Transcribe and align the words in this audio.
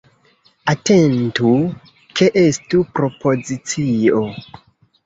Atentu 0.73 1.51
ke 2.21 2.31
estu 2.45 2.83
propozicio. 2.97 4.27